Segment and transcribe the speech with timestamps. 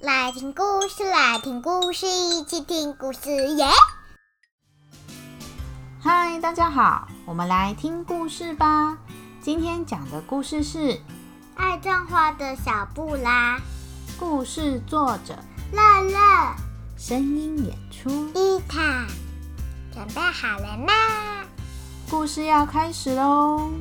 [0.00, 3.66] 来听故事，来听故事，一起听故事耶！
[6.00, 8.96] 嗨，大家好，我们来听故事吧。
[9.42, 10.78] 今天讲的故事是
[11.56, 13.56] 《爱种花的小布拉》，
[14.20, 15.36] 故事作者
[15.72, 16.54] 乐乐，
[16.96, 19.04] 声音演出伊塔。
[19.92, 20.92] 准备好了吗？
[22.08, 23.72] 故事要开始喽！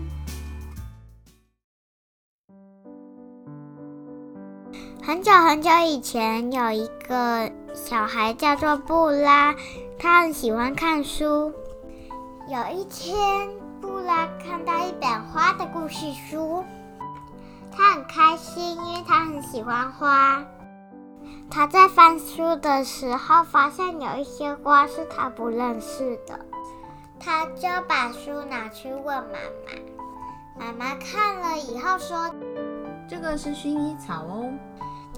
[5.07, 9.55] 很久很久以前，有一个小孩叫做布拉，
[9.98, 11.53] 他很喜欢看书。
[12.49, 13.15] 有一天，
[13.79, 16.62] 布拉看到一本花的故事书，
[17.71, 20.43] 他很开心，因为他很喜欢花。
[21.49, 26.37] 他在翻书的时候，发现有一些花是他不认识的，
[27.17, 30.65] 他就把书拿去问妈妈。
[30.65, 32.29] 妈妈看了以后说
[33.07, 34.51] ：“这个是薰衣草哦。”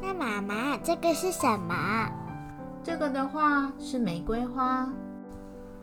[0.01, 2.09] 那妈妈，这个是什么？
[2.83, 4.87] 这个的话是玫瑰花。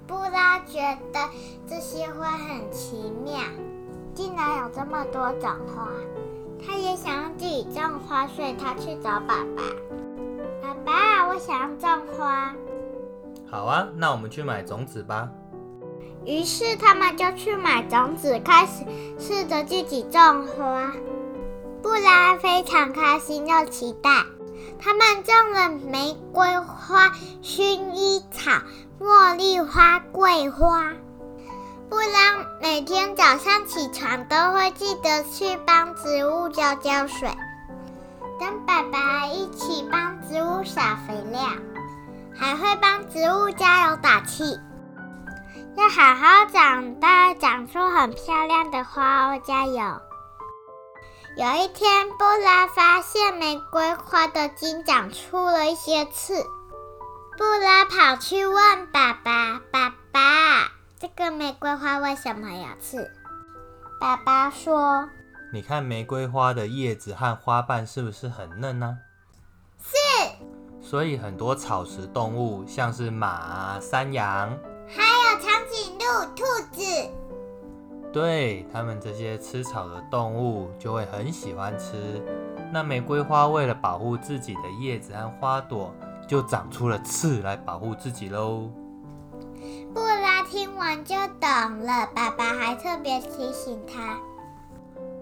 [0.06, 0.80] 布拉觉
[1.12, 1.20] 得
[1.66, 3.38] 这些花很奇妙，
[4.14, 5.88] 竟然有这么多种花。
[6.64, 9.62] 他也想要自己种花，所以他去找爸爸。
[10.62, 12.54] 爸爸，我想要种花。
[13.50, 15.28] 好啊，那我们去买种子吧。
[16.24, 18.84] 于是他们就去买种子，开始
[19.18, 20.92] 试着自己种花。
[21.86, 24.10] 布拉非常开心又期待，
[24.76, 27.10] 他们种了玫瑰花、
[27.44, 28.50] 薰衣草、
[29.00, 30.90] 茉莉花、桂花。
[31.88, 37.30] 布拉每天早上起床都会记得去帮植物浇浇水，
[38.40, 41.40] 跟爸爸一起帮植物撒肥料，
[42.36, 44.58] 还会帮植物加油打气，
[45.76, 49.40] 要好好长大，长出很漂亮的花哦！
[49.46, 50.00] 加油！
[51.36, 56.42] 有一天，布拉发现玫瑰花的茎长出了一些刺。
[57.36, 63.10] 布拉跑去问爸爸：“爸爸，这个玫瑰花为什么有刺？”
[64.00, 65.10] 爸爸说
[65.52, 68.96] ：“你看玫瑰花的叶子和花瓣是不是很嫩呢
[69.84, 69.92] ？”“是。
[70.80, 74.58] ”“所以很多草食动物，像是马、山羊，
[74.88, 76.82] 还有长颈鹿、兔子。”
[78.16, 82.18] 对他们这些吃草的动物就会很喜欢吃。
[82.72, 85.94] 那玫瑰花为了保护自己的叶子和花朵，
[86.26, 88.70] 就长出了刺来保护自己喽。
[89.92, 91.50] 布拉听完就懂
[91.80, 94.18] 了，爸爸还特别提醒他，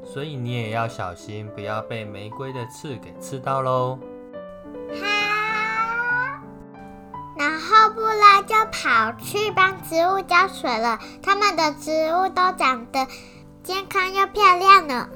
[0.05, 3.99] 所以你也要小心，不要被玫瑰的刺给刺到喽。
[8.47, 13.07] 就跑去帮植物浇水了，他们的植物都长得
[13.63, 15.09] 健康又漂亮呢。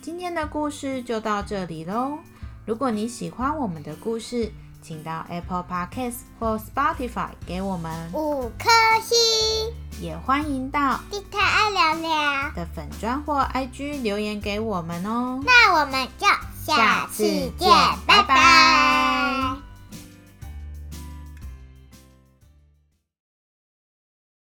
[0.00, 2.18] 今天的故事就到这里喽。
[2.66, 4.52] 如果你喜欢我们的故事，
[4.82, 8.70] 请到 Apple Podcast 或 Spotify 给我们五颗
[9.02, 9.16] 星，
[10.00, 15.40] 也欢迎到地太爱聊聊的粉砖或 IG 留言给我们哦。
[15.44, 16.26] 那我们就
[16.64, 17.24] 下次
[17.58, 17.68] 见，
[18.06, 18.29] 拜拜。